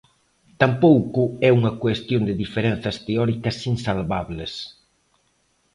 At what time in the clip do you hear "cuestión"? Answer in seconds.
1.83-2.21